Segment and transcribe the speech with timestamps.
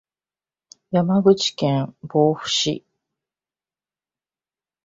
[0.89, 2.83] 山口県防府市